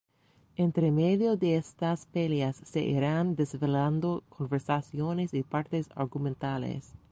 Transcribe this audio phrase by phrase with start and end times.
[0.57, 6.95] Entre medio de estas peleas se irán desvelando conversaciones y partes argumentales.